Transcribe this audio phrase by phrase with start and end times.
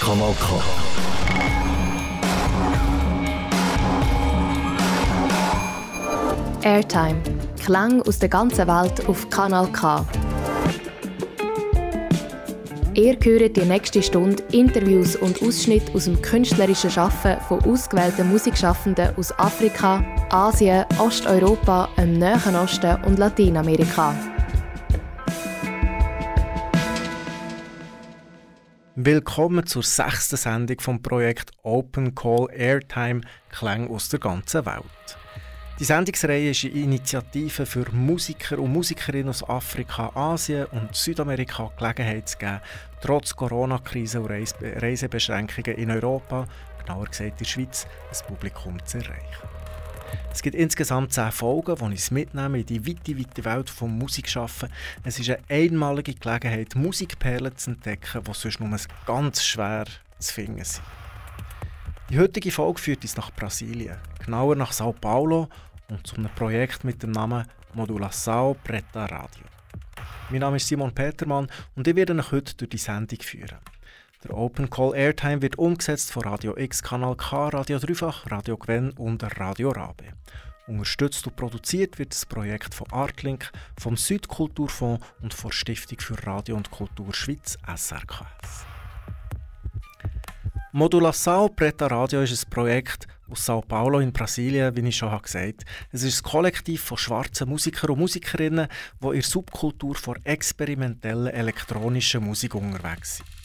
[0.00, 0.62] Kanal K.
[6.62, 7.20] Airtime.
[7.62, 10.06] Klang aus der ganzen Welt auf Kanal K.
[12.94, 19.14] Ihr hört die nächste Stunde Interviews und Ausschnitte aus dem künstlerischen Schaffen von ausgewählten Musikschaffenden
[19.18, 24.14] aus Afrika, Asien, Osteuropa, dem Nahen Osten und Lateinamerika.
[29.02, 34.84] Willkommen zur sechsten Sendung vom Projekt Open Call Airtime Klang aus der ganzen Welt.
[35.78, 42.28] Die Sendungsreihe ist eine Initiative für Musiker und Musikerinnen aus Afrika, Asien und Südamerika Gelegenheit
[42.28, 42.60] zu geben,
[43.00, 46.46] trotz Corona-Krise und Reisebeschränkungen in Europa,
[46.84, 49.59] genauer gesagt in der Schweiz, ein Publikum zu erreichen.
[50.32, 54.68] Es gibt insgesamt zehn Folgen, die uns mitnehmen in die weite, weite Welt des Musikschaffen.
[55.04, 59.86] Es ist eine einmalige Gelegenheit, Musikperlen zu entdecken, die sonst nur ganz schwer
[60.18, 60.84] zu finden sind.
[62.10, 65.48] Die heutige Folge führt uns nach Brasilien, genauer nach Sao Paulo
[65.88, 69.44] und zu einem Projekt mit dem Namen Modulação Preta Radio.
[70.30, 73.58] Mein Name ist Simon Petermann und ich werde euch heute durch die Sendung führen.
[74.22, 78.90] Der Open Call Airtime wird umgesetzt von Radio X, Kanal K, Radio Dreifach, Radio Gwen
[78.90, 80.12] und Radio Rabe.
[80.66, 86.56] Unterstützt und produziert wird das Projekt von Artlink, vom Südkulturfonds und von Stiftung für Radio
[86.56, 88.66] und Kultur Schweiz SRKS.
[90.72, 95.34] Modulação Preta Radio ist ein Projekt aus Sao Paulo in Brasilien, wie ich schon gesagt
[95.34, 95.56] habe.
[95.92, 98.68] Es ist ein Kollektiv von schwarzen Musikern und Musikerinnen,
[99.02, 103.39] die in der Subkultur vor experimentellen elektronischen Musik unterwegs sind.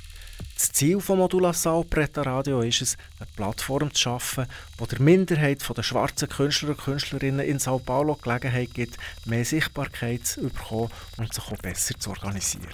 [0.56, 4.45] Das Ziel von Modulação Preta Radio ist es, eine Plattform zu schaffen,
[4.80, 10.26] die der Minderheit der schwarzen Künstler und Künstlerinnen in Sao Paulo Gelegenheit gibt, mehr Sichtbarkeit
[10.26, 12.70] zu bekommen und sich auch besser zu organisieren.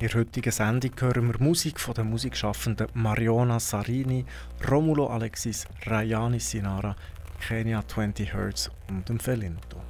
[0.00, 4.26] In der heutigen Sendung hören wir Musik von den Musikschaffenden Mariona Sarini,
[4.68, 6.96] Romulo Alexis, Rayani Sinara,
[7.46, 9.80] Kenya 20 Hertz und dem Felinto.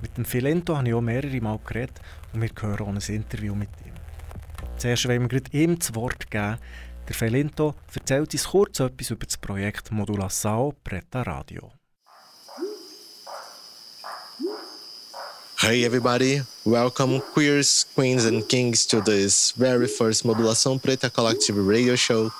[0.00, 2.00] Mit dem Felinto habe ich auch mehrere Mal geredet
[2.32, 3.83] und wir hören auch ein Interview mit ihm.
[4.78, 6.58] Zuerst wollen wir ihm das Wort geben.
[7.08, 11.72] Der Felinto erzählt uns kurz etwas über das Projekt Modulação Preta Radio.
[15.58, 21.96] Hey everybody, welcome queers, queens and kings to this very first Modulação Preta Collective radio
[21.96, 22.30] show.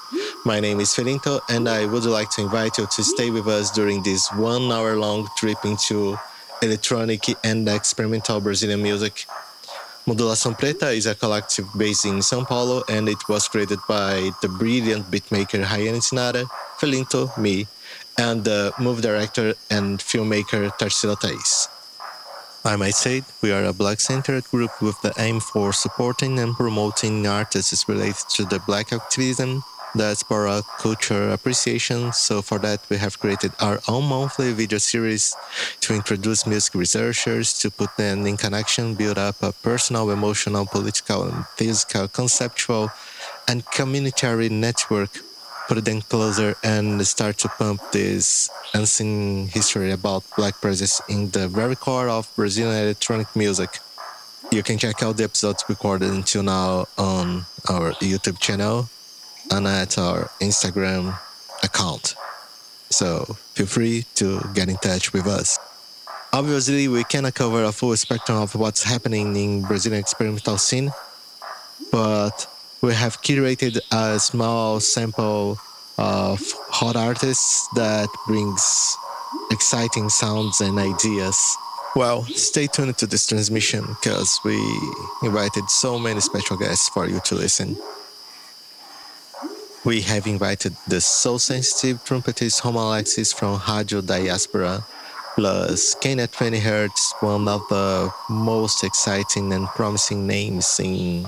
[0.44, 3.70] My name is Felinto and I would like to invite you to stay with us
[3.70, 6.19] during this one hour long trip into
[6.60, 9.26] electronic and experimental Brazilian music.
[10.06, 14.48] Modulação Preta is a collective based in São Paulo and it was created by the
[14.48, 16.44] brilliant beatmaker Rayane Sinara,
[16.78, 17.66] Felinto, me,
[18.19, 21.69] and the move director and filmmaker Tarsila Thais.
[22.66, 26.54] I might say we are a black centered group with the aim for supporting and
[26.54, 29.65] promoting artists related to the black activism,
[29.97, 32.12] diaspora culture appreciation.
[32.12, 35.34] So for that, we have created our own monthly video series
[35.81, 41.25] to introduce music researchers, to put them in connection, build up a personal, emotional, political,
[41.25, 42.91] and physical, conceptual,
[43.49, 45.10] and communitary network
[45.69, 51.49] put them closer and start to pump this unseen history about black presence in the
[51.49, 53.78] very core of Brazilian electronic music.
[54.53, 58.88] You can check out the episodes recorded until now on our YouTube channel
[59.50, 61.19] and at our Instagram
[61.62, 62.15] account.
[62.91, 65.59] So feel free to get in touch with us.
[66.32, 70.91] Obviously, we cannot cover a full spectrum of what's happening in Brazilian experimental scene,
[71.93, 72.47] but
[72.83, 75.59] we have curated a small sample
[75.97, 78.97] of hot artists that brings
[79.50, 81.56] exciting sounds and ideas.
[81.94, 84.56] Well, stay tuned to this transmission because we
[85.22, 87.77] invited so many special guests for you to listen.
[89.84, 94.83] We have invited the so sensitive trumpetist Romulo Alexis from Radio Diaspora,
[95.34, 101.27] plus Kenya 20 Hertz, one of the most exciting and promising names in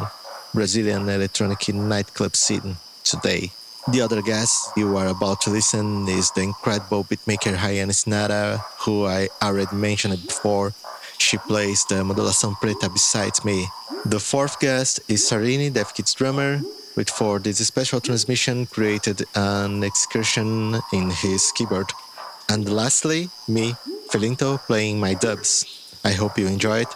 [0.55, 3.51] Brazilian electronic nightclub scene today.
[3.93, 9.05] The other guest you are about to listen is the incredible beatmaker Rayane Sinara, who
[9.05, 10.73] I already mentioned before.
[11.19, 13.67] She plays the Modulação Preta beside me.
[14.07, 16.63] The fourth guest is Sarini, Deaf Kids drummer,
[16.97, 21.93] which for this special transmission created an excursion in his keyboard.
[22.49, 23.75] And lastly, me,
[24.11, 25.65] Felinto, playing my dubs.
[26.05, 26.89] I hope you enjoy it.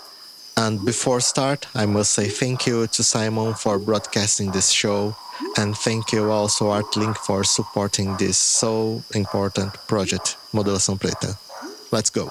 [0.57, 5.17] And before start, I must say thank you to Simon for broadcasting this show,
[5.57, 11.37] and thank you also Artlink for supporting this so important project, Modulação Preta.
[11.91, 12.31] Let's go.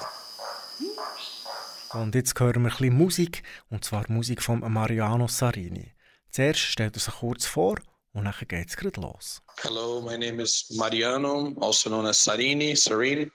[1.92, 5.90] Und jetzt hören wir ein bisschen Musik, und zwar Musik von Mariano Sarini.
[6.32, 7.76] Zuerst stellt er sich kurz vor
[8.12, 9.42] und dann geht's gerade los.
[9.62, 13.30] Hello, my name is Mariano, also known as Sarini, Sarin.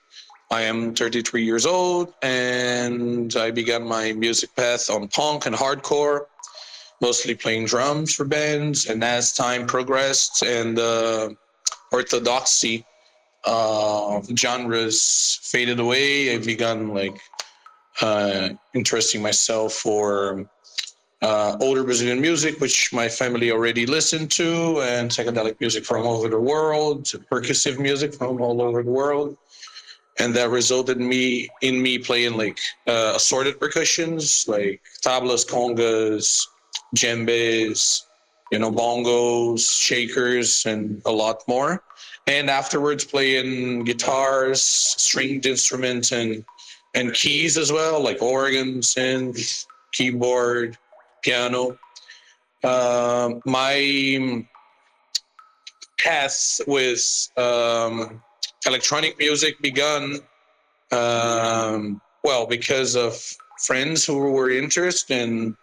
[0.50, 6.26] I am 33 years old and I began my music path on punk and hardcore,
[7.00, 8.86] mostly playing drums for bands.
[8.86, 12.86] And as time progressed and the uh, orthodoxy
[13.44, 17.20] uh, genres faded away, I began like
[18.00, 20.48] uh, interesting myself for
[21.22, 26.18] uh, older Brazilian music, which my family already listened to, and psychedelic music from all
[26.18, 29.36] over the world, percussive music from all over the world
[30.18, 36.46] and that resulted in me in me playing like uh, assorted percussions like tablas, congas,
[36.94, 38.04] djembes,
[38.50, 41.82] you know, bongos, shakers, and a lot more.
[42.26, 46.44] And afterwards, playing guitars, stringed instruments, and
[46.94, 50.78] and keys as well, like organs, synth, keyboard,
[51.26, 51.76] piano.
[52.62, 54.44] Uh, my
[55.98, 58.22] path with um,
[58.64, 60.18] electronic music began,
[60.92, 63.12] um, well because of
[63.58, 65.56] friends who were interested in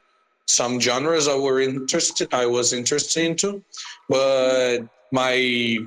[0.48, 3.64] some genres I were interested I was interested into,
[4.10, 4.80] but
[5.12, 5.78] my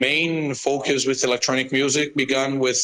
[0.00, 2.80] main focus with electronic music began with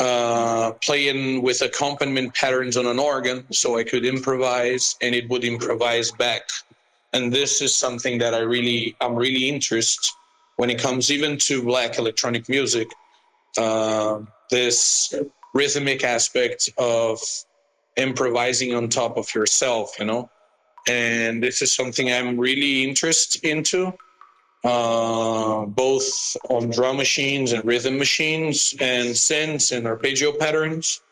[0.00, 5.44] uh, playing with accompaniment patterns on an organ, so I could improvise and it would
[5.44, 6.42] improvise back.
[7.12, 10.08] And this is something that I really I'm really interested
[10.56, 12.88] when it comes even to black electronic music
[13.58, 14.20] uh,
[14.50, 15.14] this
[15.54, 17.20] rhythmic aspect of
[17.96, 20.30] improvising on top of yourself, you know.
[20.88, 23.92] And this is something I'm really interested into,
[24.64, 31.02] uh, both on drum machines and rhythm machines and synths and arpeggio patterns.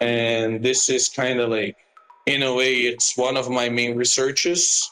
[0.00, 1.76] And this is kind of like,
[2.26, 4.90] in a way, it's one of my main researches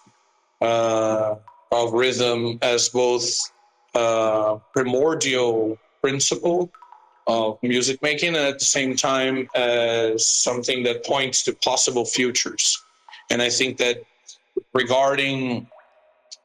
[0.61, 1.35] uh,
[1.73, 3.25] of rhythm as both
[3.95, 6.71] uh, primordial principle
[7.27, 12.83] of music making and at the same time as something that points to possible futures.
[13.31, 14.03] And I think that
[14.73, 15.69] regarding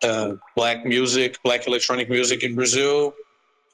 [0.03, 3.13] uh, black music, black electronic music in Brazil,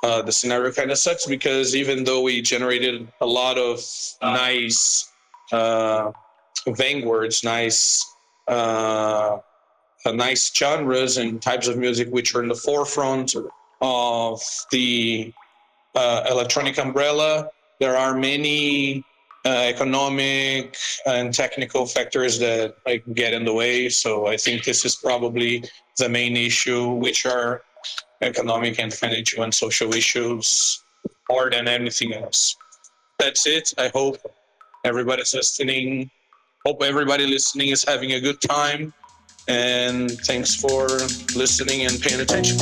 [0.03, 3.81] uh, the scenario kind of sucks because even though we generated a lot of
[4.21, 5.11] nice
[5.51, 6.11] uh,
[6.67, 8.05] vanguards, nice,
[8.47, 9.37] uh,
[10.05, 13.35] nice genres and types of music which are in the forefront
[13.81, 14.41] of
[14.71, 15.33] the
[15.95, 17.49] uh, electronic umbrella.
[17.79, 19.03] There are many
[19.47, 23.87] Uh, economic and technical factors that like get in the way.
[23.87, 25.63] So I think this is probably
[25.97, 27.61] the main issue, which are
[28.21, 30.83] economic and financial and social issues
[31.29, 32.57] more than anything else.
[33.19, 33.73] That's it.
[33.77, 34.17] I hope
[34.83, 36.11] everybody's listening.
[36.65, 38.93] Hope everybody listening is having a good time.
[39.47, 40.87] And thanks for
[41.37, 42.57] listening and paying attention.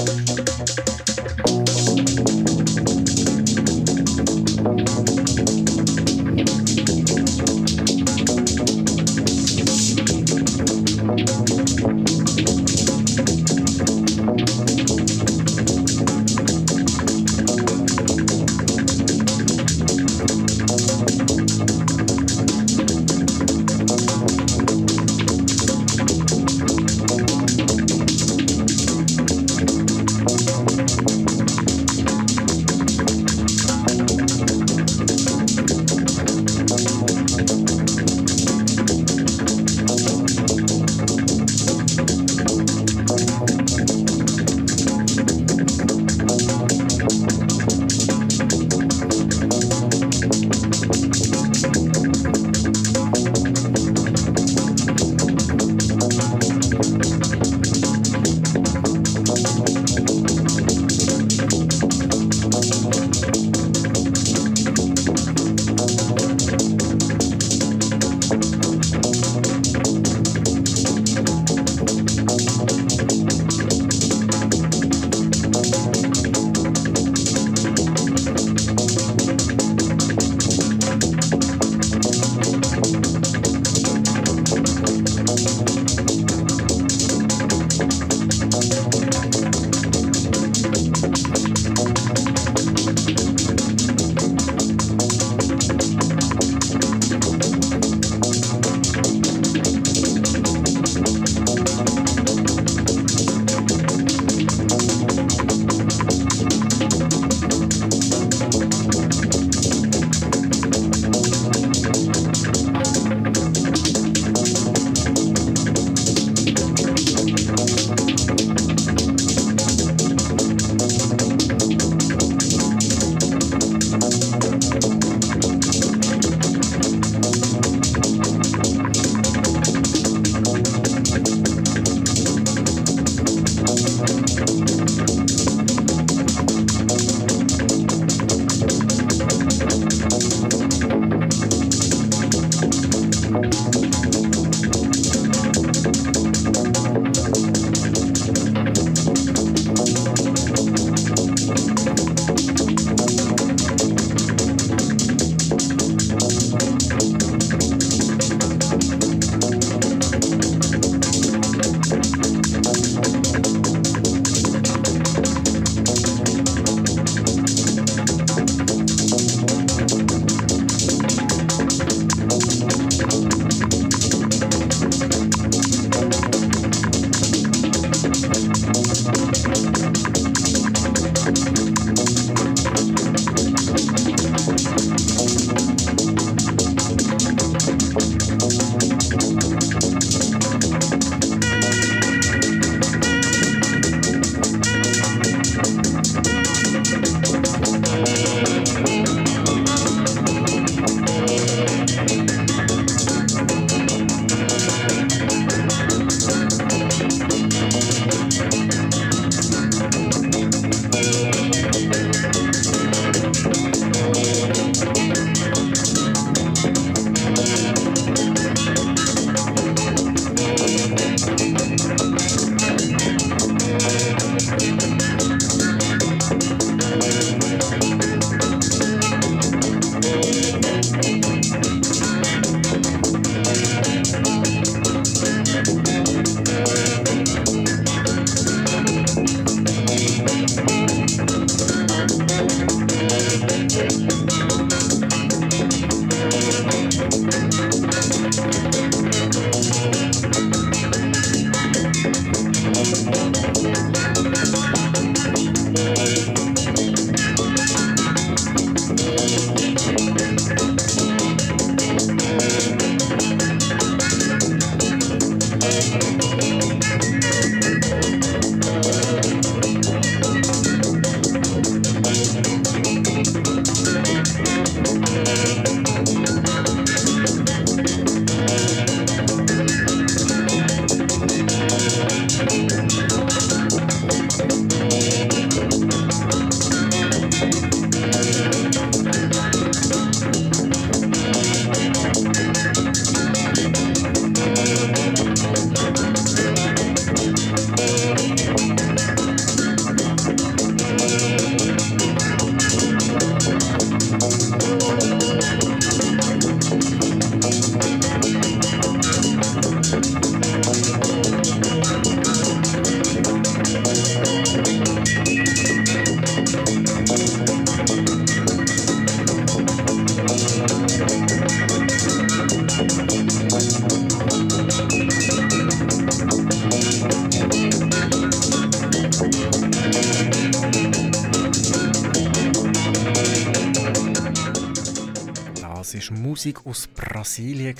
[336.55, 337.75] Musik aus Brasilien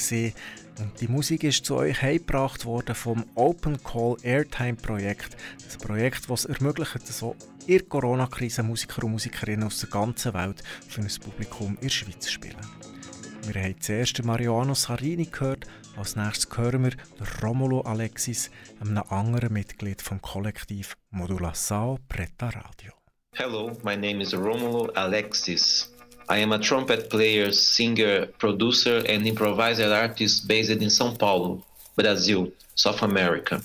[0.80, 5.38] und die Musik ist zu euch heimgebracht worden vom Open Call Airtime Projekt.
[5.64, 7.36] Das Projekt, das es ermöglicht, so
[7.68, 12.26] der Corona-Krise Musiker und Musikerinnen aus der ganzen Welt für ein Publikum in der Schweiz
[12.26, 12.56] zu spielen.
[13.48, 16.94] Wir haben zuerst Mariano Sarini gehört, als nächstes hören wir
[17.44, 18.52] Romulo Alexis,
[18.82, 22.92] einem anderen Mitglied vom Kollektiv Modulação Preta Radio.
[23.34, 25.95] Hello, my name is Romulo Alexis.
[26.28, 31.64] I am a trumpet player, singer, producer, and improviser artist based in São Paulo,
[31.96, 33.62] Brazil, South America.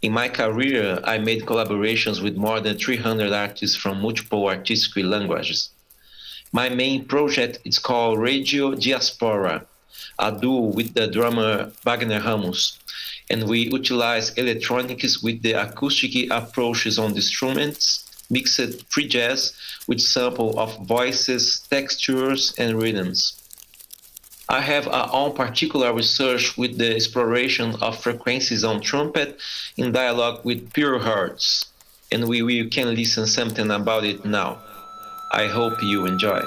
[0.00, 5.70] In my career, I made collaborations with more than 300 artists from multiple artistic languages.
[6.52, 9.66] My main project is called Radio Diaspora,
[10.18, 12.78] a duo with the drummer Wagner Ramos,
[13.28, 19.54] and we utilize electronics with the acoustic approaches on the instruments mixed free jazz
[19.86, 23.40] with sample of voices, textures, and rhythms.
[24.48, 29.40] I have our own particular research with the exploration of frequencies on trumpet
[29.76, 31.66] in dialogue with pure hearts,
[32.12, 34.58] and we, we can listen something about it now.
[35.32, 36.42] I hope you enjoy.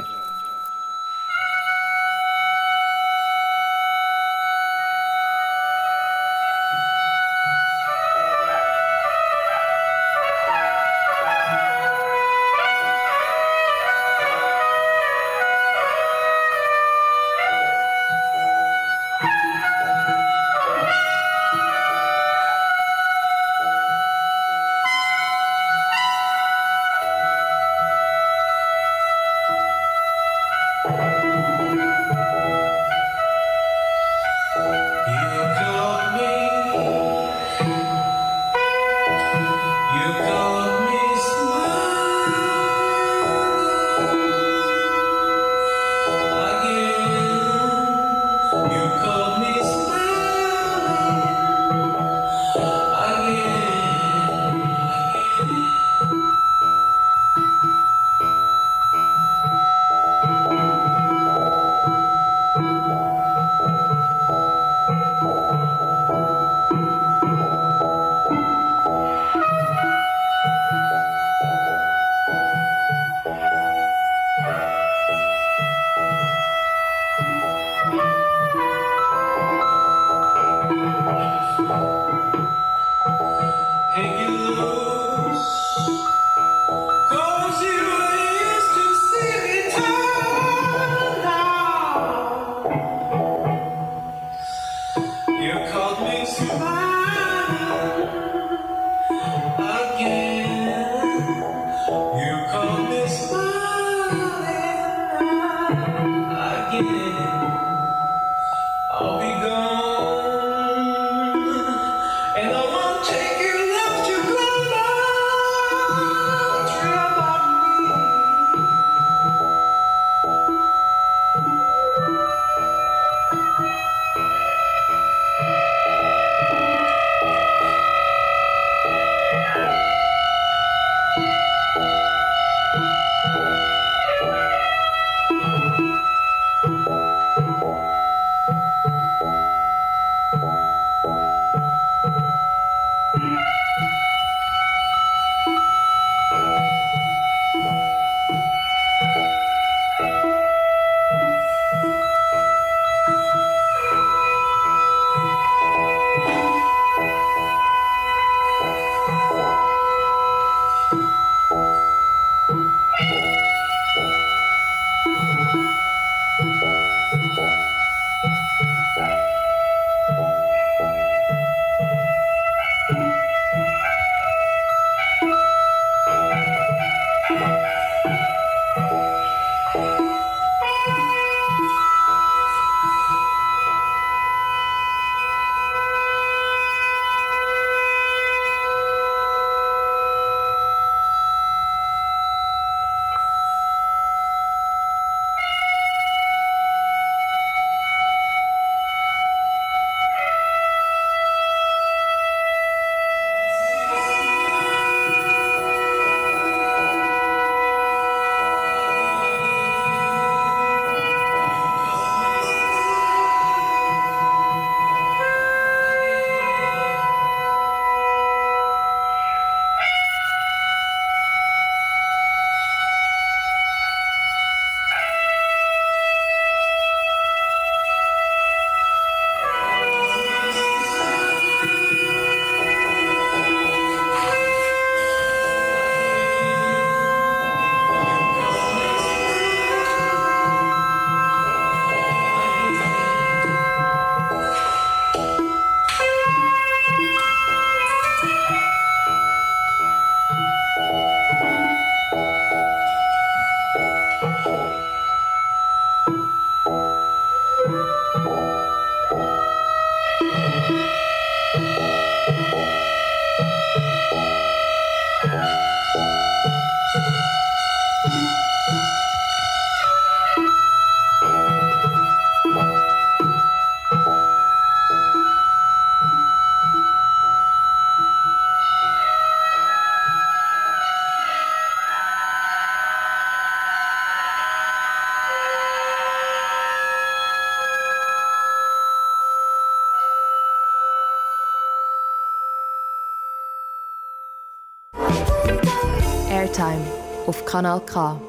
[296.58, 296.86] Airtime
[297.28, 298.20] auf Kanal K.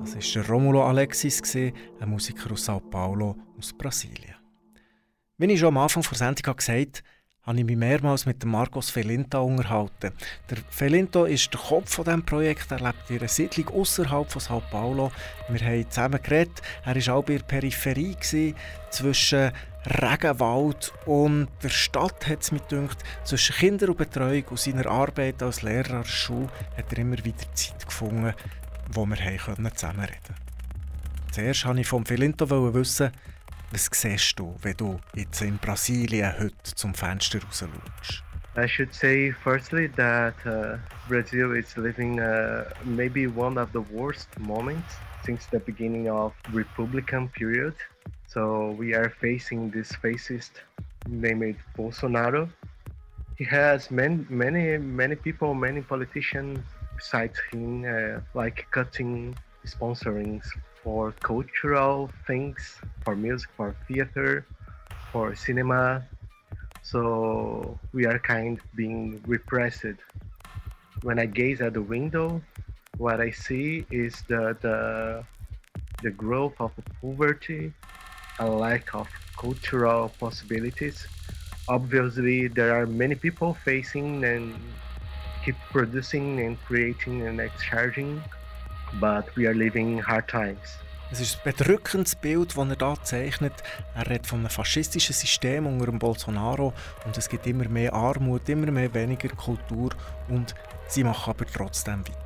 [0.00, 1.74] Das war Romulo Alexis, ein
[2.06, 4.36] Musiker aus Sao Paulo aus Brasilien.
[5.36, 6.90] Wie ich schon am Anfang der Sendung gesagt habe,
[7.42, 10.12] habe ich mich mehrmals mit Marcos Felinto unterhalten.
[10.48, 12.70] Der Felinto ist der Kopf von diesem Projekt.
[12.70, 15.12] Er lebt in einer Siedlung außerhalb von Sao Paulo.
[15.48, 16.62] Wir haben zusammen geredet.
[16.84, 18.16] Er war auch bei der Peripherie
[18.90, 19.52] zwischen
[19.86, 22.98] Regenwald und der Stadt, hat es mir gedacht.
[23.24, 27.18] Zwischen Kinder und Betreuung und seiner Arbeit als Lehrer an der Schule hat er immer
[27.24, 28.32] wieder Zeit gefunden,
[28.92, 30.34] wo wir zusammenreden konnten.
[31.32, 33.10] Zuerst wollte ich vom Felinto wissen,
[33.72, 38.22] was siehst du, wenn du jetzt in Brasilien heute zum Fenster raus schaust?
[38.54, 40.76] I should say firstly that uh,
[41.08, 47.30] Brazil is living uh, maybe one of the worst moments since the beginning of Republican
[47.30, 47.74] period.
[48.32, 50.52] So we are facing this fascist
[51.06, 52.48] named Bolsonaro.
[53.36, 56.64] He has many, many, many people, many politicians
[56.96, 60.48] besides him, uh, like cutting sponsorings
[60.82, 64.46] for cultural things, for music, for theater,
[65.12, 66.02] for cinema.
[66.82, 70.00] So we are kind of being repressed.
[71.02, 72.40] When I gaze at the window,
[72.96, 75.22] what I see is the the,
[76.02, 77.74] the growth of poverty,
[78.38, 81.06] a lack of cultural possibilities.
[81.68, 84.54] Obviously, there are many people facing and
[85.44, 88.22] keep producing and creating and exchanging
[89.00, 90.78] but we are living hard times.
[91.10, 93.52] Es ist ein bedrückendes Bild, das er hier zeichnet.
[93.94, 96.72] Er redet von einem faschistischen System unter dem Bolsonaro
[97.04, 99.90] und es gibt immer mehr Armut, immer mehr weniger Kultur
[100.28, 100.54] und
[100.88, 102.18] sie machen aber trotzdem weiter.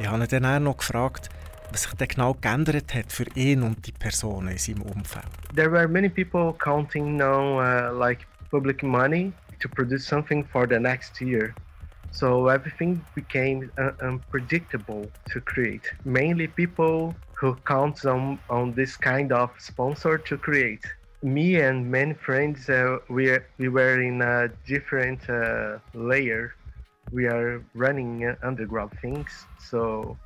[0.00, 1.28] Ich habe ihn dann noch gefragt,
[1.70, 5.26] was sich denn genau geändert hat für ihn und die Personen in seinem Umfeld.
[5.54, 10.78] There were many people counting now uh, like public money to produce something for the
[10.78, 11.54] next year.
[12.10, 15.92] So everything became uh, unpredictable to create.
[16.04, 20.84] Mainly people who count on, on this kind of sponsor to create.
[21.22, 26.54] Me and many friends, uh, we, we were in a different uh, layer.
[27.12, 30.16] We are running underground things, so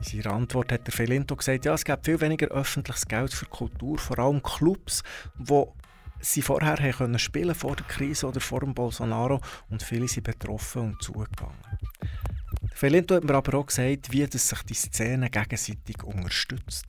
[0.00, 3.46] In seiner Antwort hat der Felinto gesagt, ja, es gibt viel weniger öffentliches Geld für
[3.46, 5.02] Kultur, vor allem Clubs,
[5.36, 5.74] wo
[6.20, 10.24] sie vorher haben können spielen vor der Krise oder vor dem Bolsonaro und viele sind
[10.24, 11.56] betroffen und zugegangen.
[12.74, 16.86] Felinto hat mir aber auch gesagt, wie das sich die Szene gegenseitig unterstützt.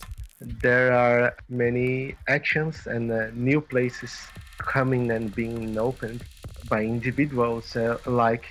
[0.61, 4.17] There are many actions and uh, new places
[4.57, 6.23] coming and being opened
[6.69, 8.45] by individuals uh, like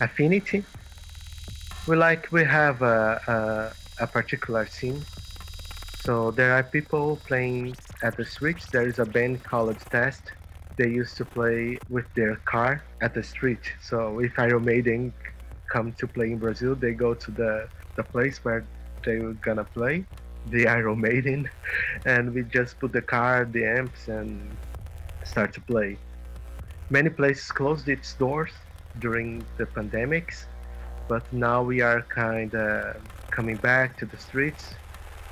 [0.00, 0.64] Affinity.
[1.90, 3.20] We like we have a,
[3.98, 5.04] a, a particular scene
[6.04, 7.74] So there are people playing
[8.04, 8.70] at the streets.
[8.70, 10.22] There is a band called Test.
[10.76, 13.64] They used to play with their car at the street.
[13.82, 15.12] So if Iron Maiden
[15.66, 18.64] come to play in Brazil, they go to the, the place where
[19.04, 20.04] they were gonna play,
[20.46, 21.50] the Iron Maiden,
[22.06, 24.56] and we just put the car, the amps, and
[25.24, 25.98] start to play.
[26.88, 28.52] Many places closed its doors
[29.00, 30.44] during the pandemics,
[31.10, 32.94] but now we are kind of
[33.32, 34.76] coming back to the streets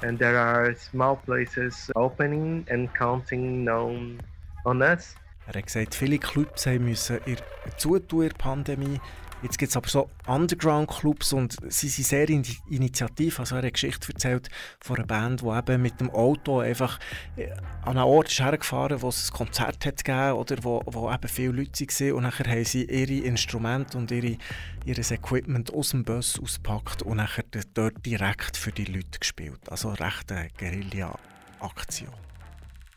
[0.03, 4.21] and there are small places opening and counting on,
[4.67, 5.15] on us.
[5.47, 7.39] Er hat gesagt, viele Clubs haben müssen ihr
[7.77, 9.01] zutun in der Pandemie.
[9.41, 13.39] Jetzt gibt es aber so Underground-Clubs und sie sind sehr initiativ.
[13.39, 14.49] Also er hat eine Geschichte erzählt
[14.81, 16.99] von einer Band, die eben mit dem Auto einfach
[17.37, 17.51] äh,
[17.83, 21.29] an einen Ort ist hergefahren, wo es ein Konzert hat gegeben oder wo, wo eben
[21.29, 22.13] viele Leute waren.
[22.15, 24.39] Und dann haben sie ihre Instrumente und ihre,
[24.85, 27.29] ihr Equipment aus dem Bus ausgepackt und dann
[27.75, 29.61] dort direkt für die Leute gespielt.
[29.71, 32.13] Also eine Guerilla-Aktion.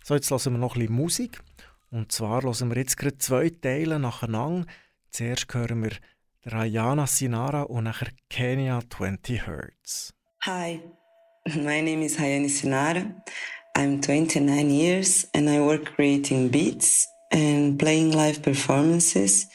[0.03, 1.39] So, jetzt hören wir noch ein bisschen Musik.
[1.91, 4.65] Und zwar hören wir jetzt gerade zwei Teile nacheinander.
[5.11, 5.91] Zuerst hören wir
[6.45, 10.11] Rayana Sinara und nachher Kenya 20 Hertz.
[10.43, 10.81] Hi,
[11.55, 13.13] my name is Rayane Sinara.
[13.77, 19.47] I'm 29 years and I work creating beats and playing live performances,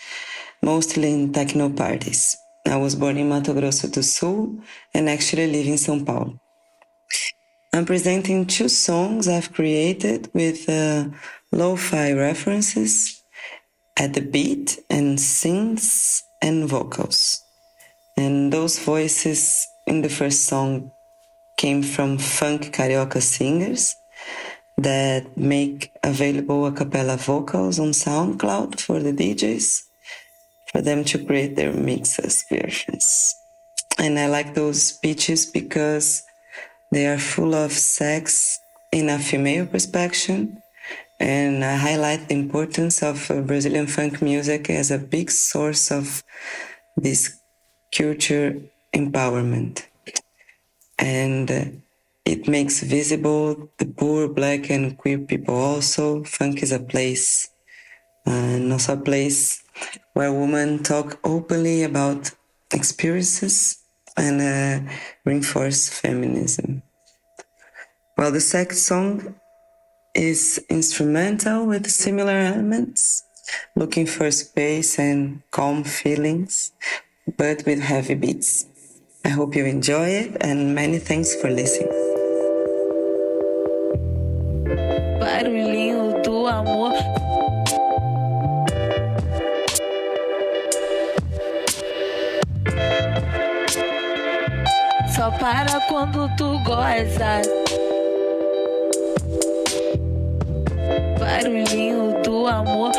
[0.63, 2.37] mostly in techno parties.
[2.65, 4.61] I was born in Mato Grosso do Sul
[4.95, 6.39] and actually live in São Paulo.
[7.73, 11.07] I'm presenting two songs I've created with uh,
[11.51, 13.25] lo-fi references
[13.99, 17.43] at the beat and synths and vocals.
[18.17, 20.93] And those voices in the first song
[21.57, 23.97] came from funk carioca singers
[24.79, 29.83] that make available a cappella vocals on SoundCloud for the DJs
[30.67, 33.37] for them to create their mixes versions.
[33.99, 36.23] And I like those pitches because
[36.91, 38.61] they are full of sex
[38.93, 40.49] in a female perspective
[41.19, 46.23] and I highlight the importance of uh, Brazilian funk music as a big source of
[46.97, 47.41] this
[47.95, 48.61] culture
[48.95, 49.87] empowerment.
[50.99, 51.65] And uh,
[52.25, 56.25] it makes visible the poor, black, and queer people also.
[56.25, 57.51] Funk is a place,
[58.25, 59.63] and also a place
[60.15, 62.31] where women talk openly about
[62.73, 63.79] experiences
[64.17, 64.93] and uh,
[65.25, 66.83] reinforce feminism.
[68.17, 69.37] Well, the second song
[70.17, 73.23] is instrumental with similar elements,
[73.77, 76.73] looking for space and calm feelings,
[77.37, 78.67] but with heavy beats.
[79.25, 81.93] I hope you enjoy it and many thanks for listening.
[85.21, 86.95] Barulhinho do amor.
[95.15, 96.57] Só para quando tu.
[101.37, 102.93] Barulhinho do amor.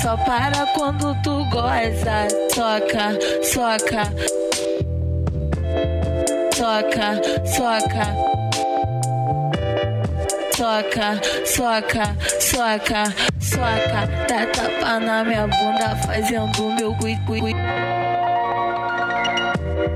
[0.00, 2.28] Só para quando tu goza.
[2.54, 4.04] Soca, soca.
[6.54, 8.32] Soca, soca.
[10.54, 13.04] Soca, soca, soca,
[13.40, 14.06] soca.
[14.28, 17.91] Dá tapa na minha bunda, fazendo meu cui, cui, cui.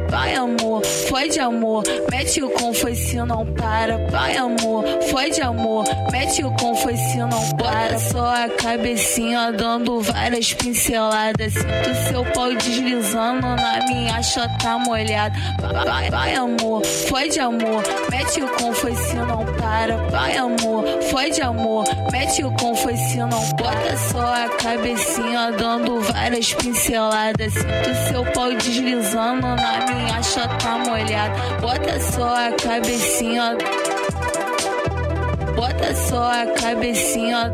[0.08, 3.98] Vai amor, foi de amor, mete o confoice não para.
[4.08, 7.98] Vai amor, foi de amor, mete o confoice não para.
[7.98, 11.52] Só a cabecinha dando várias pinceladas.
[11.52, 15.34] Sinto seu pau deslizando na minha chota molhada.
[15.60, 19.55] Vai, vai, vai amor, foi de amor, mete o confoice não para.
[20.10, 26.54] Vai amor, foi de amor, mete o confoice não bota só a cabecinha dando várias
[26.54, 27.52] pinceladas.
[27.52, 31.34] Sinto seu pau deslizando na minha chota molhada.
[31.60, 33.56] Bota só a cabecinha.
[35.56, 37.52] Bota só a cabecinha.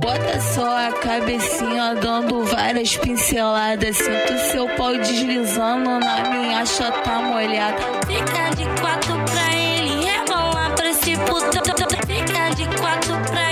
[0.00, 3.96] Bota só a cabecinha dando várias pinceladas.
[3.96, 7.78] Sinto seu pau deslizando na minha chota molhada.
[8.06, 9.09] Fica de quatro
[11.02, 11.62] se puta,
[12.06, 13.49] fica de quatro pra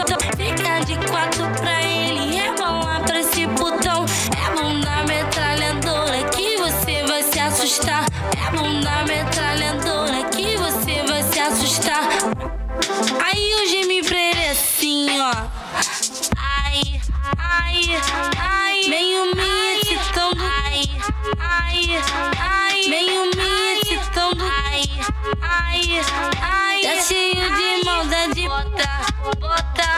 [0.00, 4.06] Fica de quatro pra ele rebolar pra esse putão.
[4.34, 8.04] É mão da metralhadora que você vai se assustar.
[8.36, 12.08] É mão da metralhadora que você vai se assustar.
[13.24, 15.32] Aí eu gemi pra ele assim, ó.
[16.38, 17.00] Ai,
[17.38, 18.00] ai,
[18.38, 20.42] ai, meio me excitando.
[20.42, 20.82] Ai,
[21.38, 22.02] ai,
[22.38, 24.44] ai, meio me excitando.
[24.44, 24.82] Ai,
[25.42, 26.00] ai,
[26.40, 28.48] ai, tá cheio de maldade.
[28.48, 28.88] Bota,
[29.38, 29.88] bota,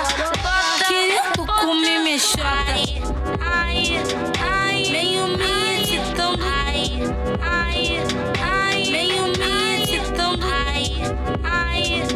[0.42, 2.42] bota, querendo comer minha chota.
[3.40, 4.00] Ai,
[4.40, 6.44] ai, meio me excitando.
[6.44, 6.98] Ai,
[7.40, 8.00] ai,
[8.42, 10.46] ai, meio me excitando.
[10.46, 10.84] Ai,
[11.44, 12.11] ai,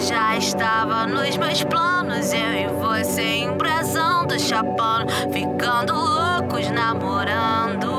[0.00, 7.94] Já estava nos meus planos, eu e você embrasando, chapando, ficando loucos, namorando.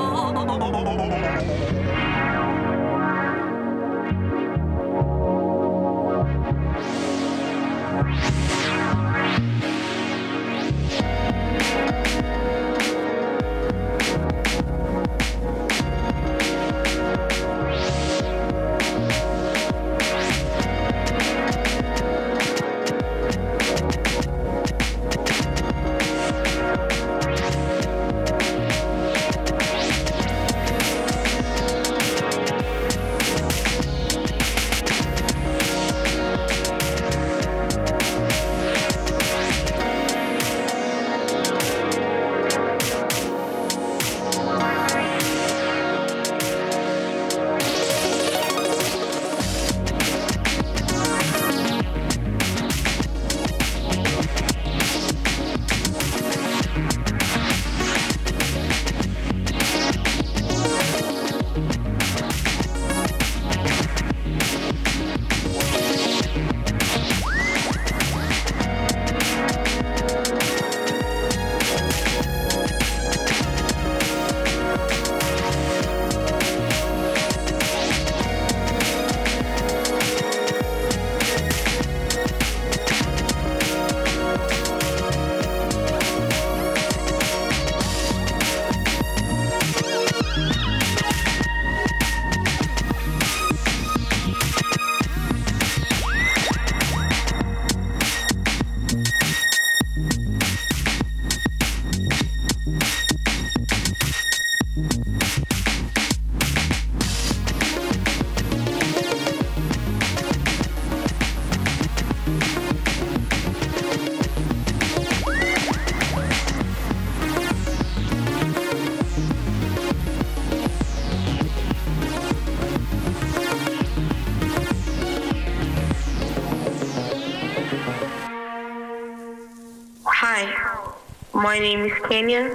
[131.56, 132.54] My name is Kenya,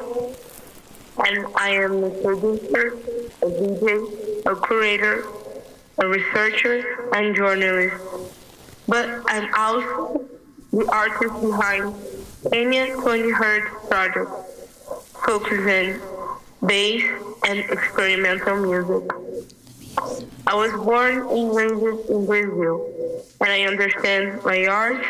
[1.26, 2.98] and I am a producer,
[3.40, 5.24] a DJ, a curator,
[5.96, 7.96] a researcher, and journalist.
[8.86, 10.28] But I'm also
[10.70, 11.94] the artist behind
[12.52, 14.30] Kenya 20 Hertz project,
[15.24, 15.98] focusing
[16.66, 17.02] bass
[17.48, 19.10] and experimental music.
[20.46, 22.76] I was born and raised in Brazil,
[23.40, 25.02] and I understand my art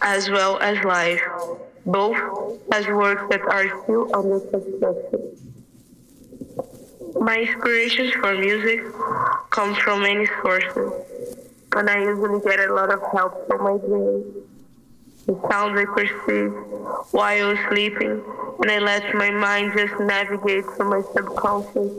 [0.00, 1.20] as well as life,
[1.84, 2.16] both
[2.74, 5.20] as works that are still under construction.
[7.20, 8.80] My inspirations for music
[9.50, 10.90] come from many sources,
[11.76, 14.24] and I usually get a lot of help from my dreams.
[15.26, 16.52] The sounds I perceive
[17.12, 18.14] while sleeping,
[18.60, 21.92] and I let my mind just navigate through my subconscious.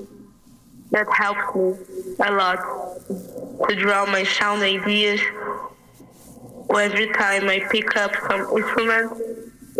[0.91, 1.67] That helps me
[2.19, 2.59] a lot
[3.69, 5.21] to draw my sound ideas
[6.69, 9.11] every time I pick up some instrument,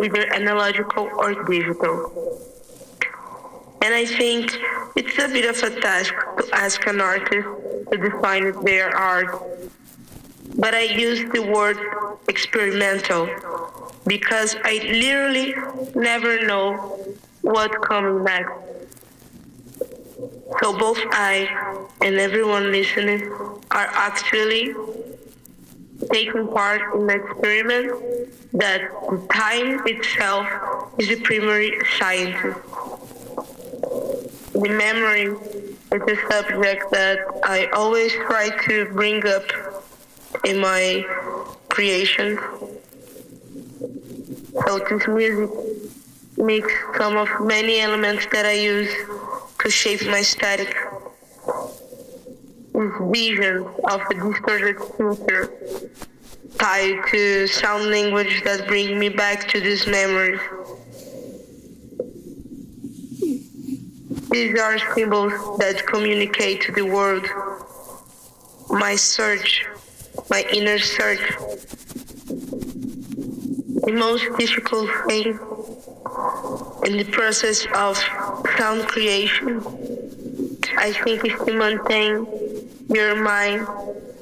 [0.04, 2.42] either analogical or digital.
[3.82, 4.52] And I think
[4.96, 7.48] it's a bit of a task to ask an artist
[7.92, 9.42] to define their art.
[10.58, 11.78] But I use the word
[12.28, 13.30] experimental
[14.08, 15.54] because I literally
[15.96, 17.00] never know
[17.42, 18.52] what's coming next.
[20.62, 23.32] So both I and everyone listening
[23.72, 24.74] are actually
[26.12, 27.92] taking part in the experiment
[28.54, 28.82] that
[29.32, 30.48] time itself
[31.00, 32.60] is the primary scientist.
[34.54, 35.26] The memory
[35.92, 39.44] is a subject that I always try to bring up
[40.44, 41.04] in my
[41.70, 42.40] creations.
[44.66, 45.50] So this music
[46.38, 48.94] makes some of many elements that I use
[49.60, 50.76] to shape my static
[53.12, 55.50] vision of a distorted future
[56.58, 60.40] tied to sound language that bring me back to these memories.
[64.32, 67.26] These are symbols that communicate to the world
[68.70, 69.66] my search,
[70.30, 71.22] my inner search.
[73.86, 75.40] The most difficult thing
[76.86, 77.98] in the process of
[78.58, 79.62] sound creation,
[80.78, 83.68] I think, is to maintain your mind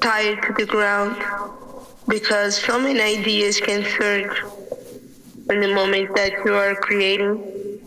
[0.00, 1.16] tied to the ground
[2.08, 4.42] because so many ideas can surge
[5.50, 7.80] in the moment that you are creating.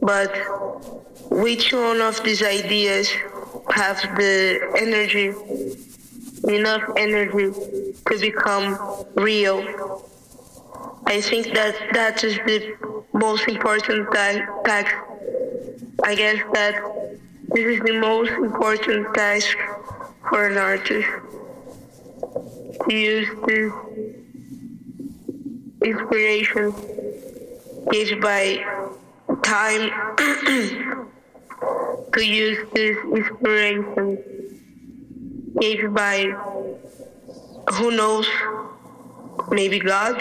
[0.00, 0.32] But
[1.30, 3.10] which one of these ideas
[3.70, 5.32] have the energy,
[6.52, 7.52] enough energy
[8.08, 8.78] to become
[9.14, 10.04] real?
[11.06, 12.76] I think that that is the
[13.12, 14.94] most important task.
[16.02, 16.74] I guess that
[17.48, 19.56] this is the most important task
[20.34, 21.08] for an artist
[22.88, 23.72] to use this
[25.84, 26.74] inspiration
[27.92, 28.40] given by
[29.44, 29.92] time
[32.12, 34.18] to use this inspiration
[35.60, 36.24] given by
[37.74, 38.28] who knows?
[39.50, 40.20] Maybe God.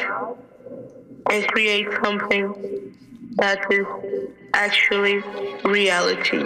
[1.32, 2.94] And create something
[3.38, 3.88] that is
[4.54, 5.24] actually
[5.66, 6.44] reality.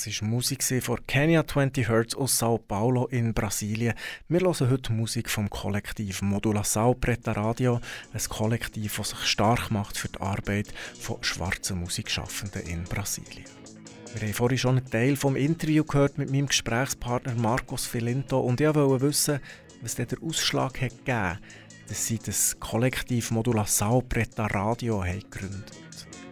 [0.00, 3.92] Das ist Musik von Kenya 20 Hertz aus Sao Paulo in Brasilien.
[4.30, 7.82] Wir hören heute Musik vom Kollektiv Modulação Preta Radio,
[8.14, 13.44] ein Kollektiv, das sich stark macht für die Arbeit von schwarzen Musikschaffenden in Brasilien.
[14.14, 18.58] Wir haben vorhin schon einen Teil vom Interview gehört mit meinem Gesprächspartner Marcos Filinto und
[18.58, 19.38] ich wollte wissen,
[19.82, 21.38] was der Ausschlag hat gegeben,
[21.88, 25.89] dass sie das Kollektiv Modulação Preta Radio haben gegründet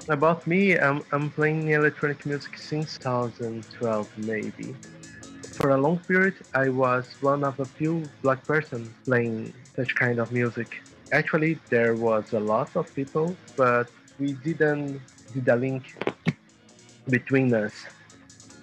[0.08, 4.74] About me, I'm, I'm playing electronic music since 2012, maybe.
[5.52, 10.18] For a long period, I was one of a few black persons playing such kind
[10.18, 10.82] of music.
[11.12, 13.88] Actually, there was a lot of people, but
[14.18, 15.00] we didn't
[15.34, 15.82] did a link
[17.10, 17.74] between us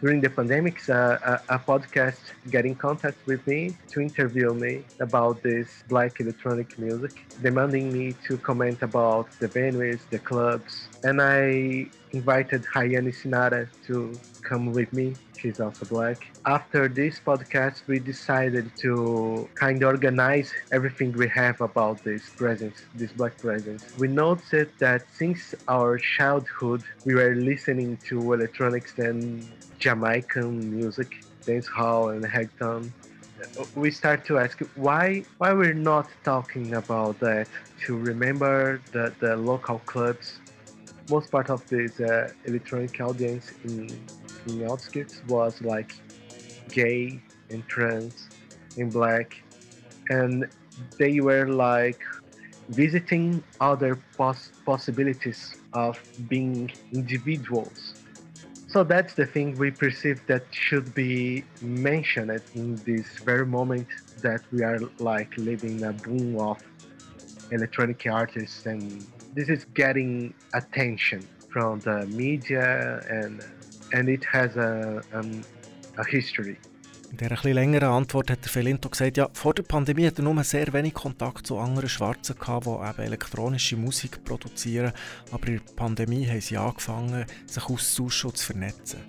[0.01, 1.17] during the pandemic, uh,
[1.49, 6.77] a, a, podcast get in contact with me to interview me about this black electronic
[6.77, 13.67] music, demanding me to comment about the venues, the clubs, and I invited Rayane Sinara
[13.87, 15.15] to come with me.
[15.37, 16.25] She's also black.
[16.45, 22.77] After this podcast, we decided to kind of organize everything we have about this presence,
[22.93, 23.83] this black presence.
[23.97, 29.45] We noticed that since our childhood, we were listening to electronics and
[29.79, 31.11] Jamaican music,
[31.45, 32.91] dancehall and reggaeton,
[33.75, 37.47] we start to ask why why we're not talking about that
[37.85, 40.39] to remember the, the local clubs.
[41.07, 43.89] Most part of this uh, electronic audience in
[44.45, 45.93] in the outskirts was like
[46.69, 48.27] gay and trans
[48.77, 49.35] and black,
[50.09, 50.47] and
[50.97, 52.01] they were like
[52.69, 57.94] visiting other pos- possibilities of being individuals
[58.75, 63.87] so that's the thing we perceive that should be mentioned in this very moment
[64.21, 66.57] that we are like living a boom of
[67.51, 73.41] electronic artists and this is getting attention from the media and
[73.93, 75.45] and it has a, um,
[75.97, 76.59] a history.
[77.15, 80.25] In dieser etwas längeren Antwort hat der Felinto gesagt, ja, vor der Pandemie hat er
[80.25, 84.91] nur sehr wenig Kontakt zu anderen Schwarzen gehabt, die eben elektronische Musik produzieren.
[85.31, 88.99] Aber in der Pandemie haben sie angefangen, sich auszutauschen und zu vernetzen.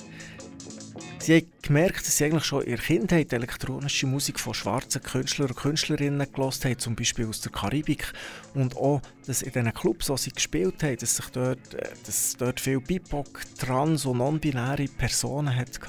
[1.18, 5.48] Sie haben gemerkt, dass sie eigentlich schon in ihrer Kindheit elektronische Musik von schwarzen Künstlern
[5.48, 8.12] und Künstlerinnen gelost haben, zum Beispiel aus der Karibik.
[8.54, 12.36] Und auch, dass in den Clubs, wo sie gespielt haben, dass, sich dort, äh, dass
[12.36, 15.80] dort viel BIPOC, trans- und non-binäre Personen hatte.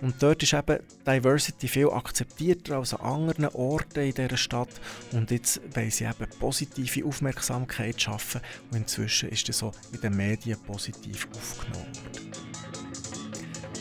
[0.00, 4.68] Und dort ist eben Diversity viel akzeptierter als an anderen Orten in dieser Stadt.
[5.12, 8.40] Und jetzt wollen sie eben positive Aufmerksamkeit schaffen.
[8.70, 12.32] Und inzwischen ist das so in den Medien positiv aufgenommen worden.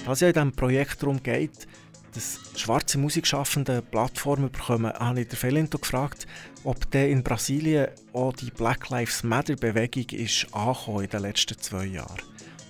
[0.06, 1.68] Da es ja in diesem Projekt darum geht,
[2.14, 6.26] dass schwarze Musikschaffende Plattformen bekommen, habe ich der Felinto gefragt,
[6.64, 11.60] ob der in Brasilien auch die Black Lives Matter Bewegung ist angekommen in den letzten
[11.60, 12.22] zwei Jahren.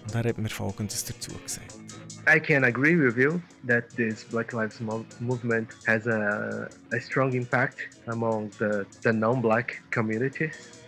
[0.04, 1.87] Und er hat mir Folgendes dazu gesagt.
[2.28, 7.34] I can agree with you that this Black Lives Mo- movement has a, a strong
[7.34, 10.82] impact among the, the non black communities.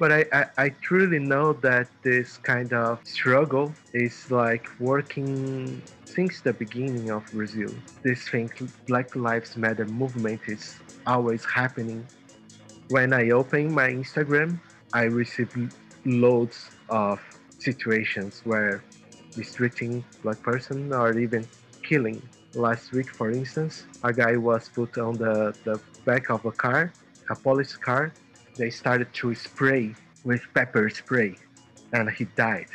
[0.00, 6.40] But I, I, I, truly know that this kind of struggle is like working since
[6.40, 7.70] the beginning of Brazil.
[8.02, 8.50] This thing,
[8.88, 12.04] Black Lives Matter movement, is always happening.
[12.88, 14.60] When I open my Instagram,
[14.92, 15.50] I receive
[16.04, 17.20] loads of
[17.58, 18.82] situations where
[19.38, 21.46] restricting black person or even
[21.82, 22.20] killing.
[22.54, 26.92] Last week, for instance, a guy was put on the, the back of a car,
[27.30, 28.12] a police car.
[28.56, 31.36] They started to spray with pepper spray
[31.92, 32.72] and he died.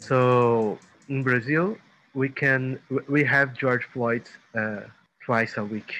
[0.00, 0.78] So
[1.08, 1.76] in Brazil,
[2.14, 2.78] we can
[3.08, 4.24] we have George Floyd
[4.54, 4.80] uh,
[5.24, 5.92] twice a week.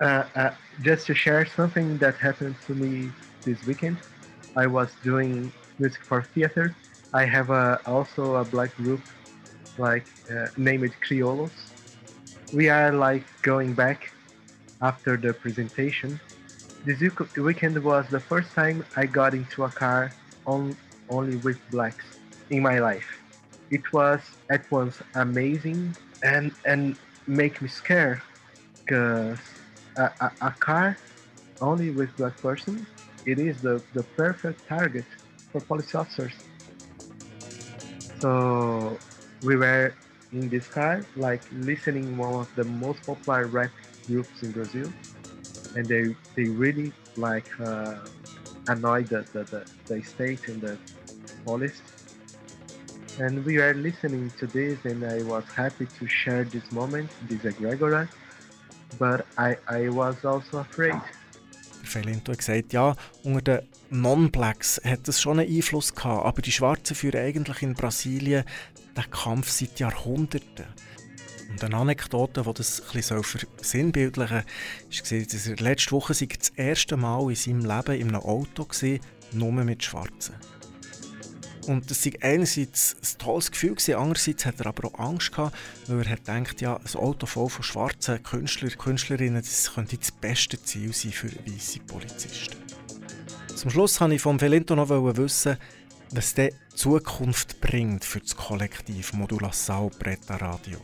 [0.00, 0.50] Uh, uh,
[0.82, 3.10] just to share something that happened to me
[3.42, 3.98] this weekend,
[4.56, 6.74] I was doing music for theater
[7.12, 9.00] I have a, also a black group
[9.78, 11.52] like uh, named Criollos.
[12.52, 14.12] We are like going back
[14.82, 16.20] after the presentation.
[16.84, 17.02] This
[17.36, 20.12] weekend was the first time I got into a car
[20.46, 20.76] on,
[21.08, 22.04] only with blacks
[22.50, 23.06] in my life.
[23.70, 26.96] It was at once amazing and and
[27.26, 28.22] make me scared
[28.78, 29.38] because
[29.96, 30.96] a, a, a car
[31.60, 32.86] only with black person
[33.26, 35.04] it is the, the perfect target
[35.52, 36.32] for police officers
[38.20, 38.98] so
[39.42, 39.94] we were
[40.32, 43.70] in this car, like listening one of the most popular rap
[44.06, 44.92] groups in Brazil,
[45.76, 47.96] and they they really like uh,
[48.68, 50.78] annoyed the, the, the, the state and the
[51.44, 51.82] police.
[53.18, 57.42] And we were listening to this, and I was happy to share this moment, this
[57.42, 58.08] egregora,
[58.98, 61.00] but I, I was also afraid.
[61.82, 62.94] Felinto hat gesagt, ja,
[63.24, 68.44] unter Non-Blacks hat das schon einen Einfluss gehabt, aber die Schwarzen führen eigentlich in Brasilien
[68.96, 70.66] den Kampf seit Jahrhunderten.
[71.50, 74.42] Und eine Anekdote, die das ein bisschen versinnbildlichen
[74.90, 78.68] soll, ist, dass er letzte Woche das erste Mal in seinem Leben in einem Auto
[78.68, 78.98] war,
[79.32, 80.34] nur mit Schwarzen.
[81.66, 86.00] Und das war einerseits ein tolles Gefühl, andererseits hat er aber auch Angst gehabt, weil
[86.00, 90.62] er hat gedacht, ja, ein Auto voll von schwarzen Künstlern, Künstlerinnen, das könnte das beste
[90.62, 92.56] Ziel sein für weiße Polizisten.
[93.58, 95.56] Zum Schluss wollte ich Felinto noch wissen,
[96.12, 100.78] was die Zukunft bringt für das Kollektiv Modulação Preta Radio.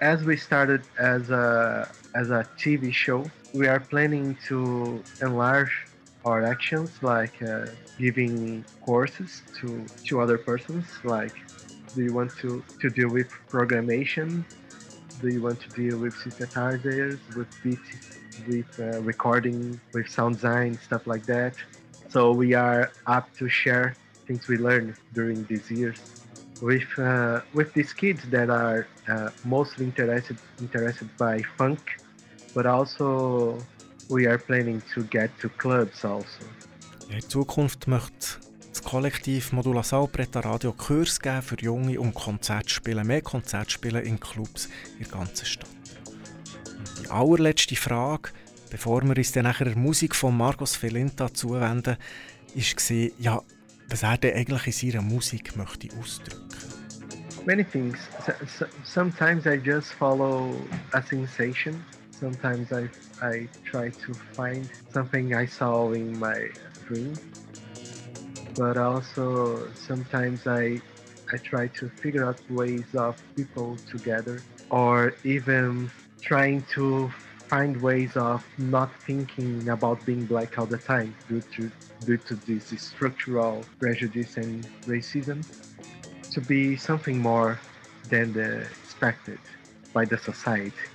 [0.00, 5.84] As we started as a as a TV show, we are planning to enlarge
[6.24, 7.66] our actions like uh,
[7.98, 11.34] giving courses to to other persons like
[11.94, 14.42] do you want to to deal with programmation
[15.20, 20.72] do you want to deal with synthesizers with beats with uh, recording with sound design
[20.82, 21.52] stuff like that
[22.08, 23.94] so we are up to share
[24.26, 25.98] things we learned during these years
[26.60, 31.80] with uh, with these kids that are uh, mostly interested interested by funk
[32.54, 33.58] but also
[34.10, 36.44] we are planning to get to clubs also
[37.10, 38.38] In Zukunft möchte
[38.70, 44.04] das Kollektiv Modulação Preta Radio Kurs geben für Junge und Konzerte spielen, mehr Konzerte spielen
[44.04, 45.70] in Clubs in der ganzen Stadt.
[46.76, 48.30] Und die allerletzte Frage,
[48.70, 51.96] bevor wir uns dann nachher der Musik von Marcos Felinta zuwenden,
[52.54, 53.42] war, ja,
[53.88, 56.46] was er denn eigentlich in seiner Musik möchte ausdrücken.
[57.46, 57.96] Many things.
[58.84, 60.54] Sometimes I just follow
[60.92, 61.82] a sensation.
[62.10, 62.90] Sometimes I
[63.22, 66.50] I try to find something I saw in my
[66.86, 67.14] dream.
[68.54, 70.82] But also sometimes I
[71.32, 75.90] I try to figure out ways of people together or even
[76.20, 77.10] trying to
[77.48, 81.70] find ways of not thinking about being black all the time due to
[82.04, 85.44] due to this structural prejudice and racism
[86.30, 87.58] to be something more
[88.08, 89.38] than the expected
[89.92, 90.86] by the society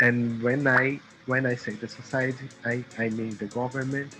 [0.00, 4.12] and when i when i say the society i i mean the government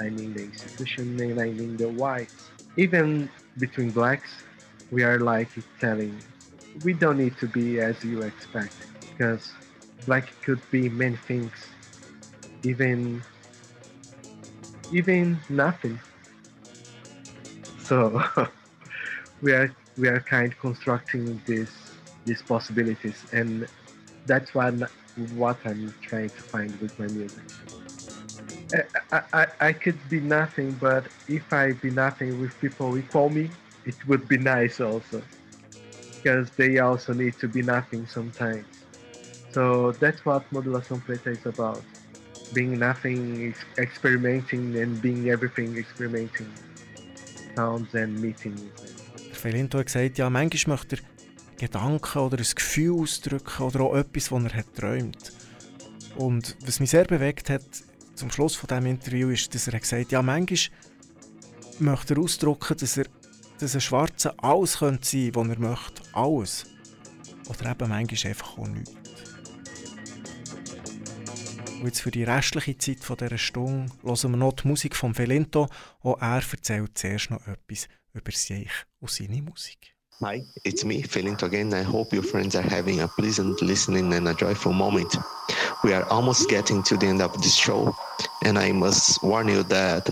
[0.00, 2.50] I mean the institution, and I mean the whites.
[2.76, 3.28] Even
[3.58, 4.30] between blacks,
[4.90, 6.20] we are like telling,
[6.84, 8.74] we don't need to be as you expect,
[9.16, 9.52] because
[10.06, 11.52] black could be many things,
[12.64, 13.22] even
[14.92, 16.00] even nothing.
[17.84, 18.22] So
[19.42, 21.74] we are we are kind of constructing these
[22.24, 23.68] these possibilities, and
[24.26, 24.74] that's what
[25.34, 27.42] what I'm trying to find with my music.
[29.12, 33.30] I, I, I could be nothing, but if I be nothing with people who call
[33.30, 33.50] me,
[33.84, 35.22] it would be nice also.
[36.22, 38.66] Because they also need to be nothing sometimes.
[39.58, 41.82] So that's what Modulação Preta is about.
[42.54, 46.46] Being nothing, experimenting and being everything, experimenting
[47.56, 48.62] sounds and meetings.
[49.32, 51.02] Felinto hat gesagt, ja, manchmal möchte er
[51.58, 55.32] Gedanken oder ein Gefühl ausdrücken oder auch etwas, was er hat träumt.
[56.16, 57.64] Und was mich sehr bewegt hat,
[58.14, 60.70] zum Schluss von diesem Interview ist, dass er gesagt hat, ja, manchmal
[61.80, 63.06] möchte er ausdrücken, dass er
[63.58, 66.02] dass ein Schwarzer alles könnte sein was er möchte.
[66.12, 66.64] Alles.
[67.48, 69.07] Oder eben manchmal einfach auch nichts.
[71.78, 75.68] Und jetzt für die restliche Zeit dieser Stunde hören wir noch die Musik von Felinto.
[76.02, 78.68] Auch er erzählt zuerst noch etwas über sich
[78.98, 79.94] und seine Musik.
[80.20, 81.72] Hi, it's me, Felinto again.
[81.72, 85.16] I hope your friends are having a pleasant listening and a joyful moment.
[85.84, 87.94] We are almost getting to the end of this show,
[88.44, 90.10] and I must warn you that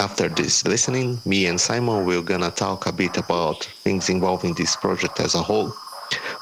[0.00, 4.76] after this listening, me and Simon we're gonna talk a bit about things involving this
[4.76, 5.72] project as a whole.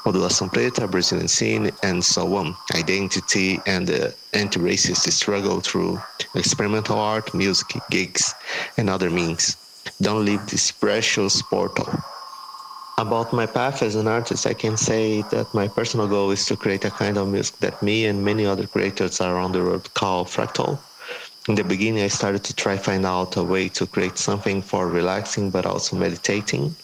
[0.05, 5.99] Modulação Preta, Brazilian scene, and so on, identity and the anti-racist struggle through
[6.35, 8.33] experimental art, music, gigs,
[8.77, 9.57] and other means.
[10.01, 11.87] Don't leave this precious portal.
[12.97, 16.55] About my path as an artist, I can say that my personal goal is to
[16.55, 20.25] create a kind of music that me and many other creators around the world call
[20.25, 20.79] fractal.
[21.47, 24.87] In the beginning, I started to try find out a way to create something for
[24.87, 26.75] relaxing but also meditating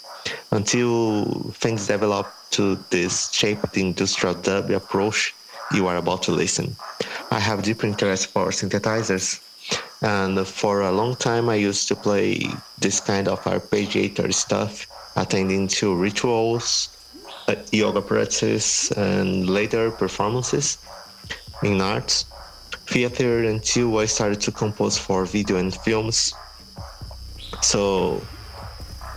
[0.52, 5.34] until things developed to this shaped industrial dub approach
[5.74, 6.76] you are about to listen.
[7.32, 9.42] I have deep interest for synthesizers
[10.02, 12.46] and for a long time I used to play
[12.80, 16.90] this kind of arpeggiator stuff attending to rituals,
[17.48, 20.78] uh, yoga practices, and later performances
[21.64, 22.26] in arts,
[22.88, 26.34] theater, until I started to compose for video and films.
[27.62, 28.22] So,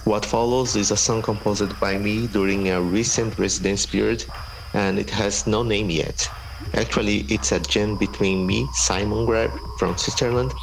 [0.07, 4.25] what follows is a song composed by me during a recent residence period,
[4.73, 6.31] and it has no name yet.
[6.75, 10.55] Actually, it's a jam between me, Simon Grab from Switzerland,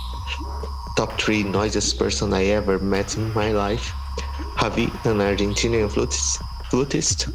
[0.95, 3.93] top three noisiest person I ever met in my life,
[4.57, 6.41] Javi, an Argentinian flutist,
[6.71, 7.29] flutist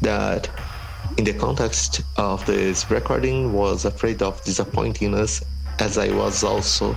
[0.00, 0.48] that
[1.18, 5.42] in the context of this recording was afraid of disappointing us
[5.80, 6.96] as I was also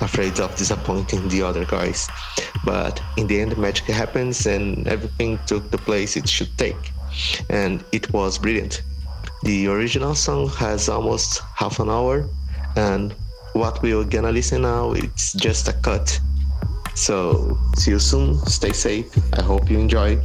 [0.00, 2.08] afraid of disappointing the other guys.
[2.64, 6.92] But in the end, magic happens and everything took the place it should take.
[7.48, 8.82] And it was brilliant.
[9.42, 12.28] The original song has almost half an hour,
[12.76, 13.14] and
[13.54, 16.20] what we're gonna listen now it's just a cut.
[16.94, 19.06] So see you soon, stay safe,
[19.38, 20.20] I hope you enjoy.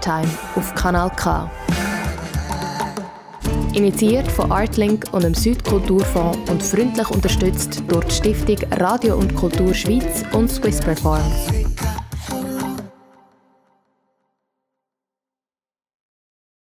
[0.00, 1.50] Airtime auf Kanal K.
[3.74, 9.74] Initiiert von Artlink und dem Südkulturfonds und freundlich unterstützt durch die Stiftung Radio und Kultur
[9.74, 11.22] Schweiz und Swiss Perform.